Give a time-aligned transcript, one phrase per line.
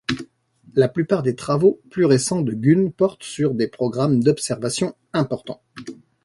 [0.73, 5.61] La plupart des travaux plus récents de Gunn portent sur des programmes d'observation importants.